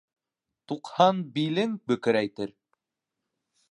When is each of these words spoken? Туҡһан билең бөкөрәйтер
Туҡһан 0.71 1.21
билең 1.37 1.79
бөкөрәйтер 1.93 2.59